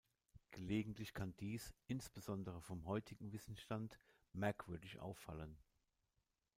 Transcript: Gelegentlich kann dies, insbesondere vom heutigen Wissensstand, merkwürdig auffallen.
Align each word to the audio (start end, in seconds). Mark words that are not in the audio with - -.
Gelegentlich 0.49 1.13
kann 1.13 1.35
dies, 1.39 1.75
insbesondere 1.85 2.59
vom 2.63 2.87
heutigen 2.87 3.31
Wissensstand, 3.31 3.99
merkwürdig 4.33 4.97
auffallen. 4.97 5.55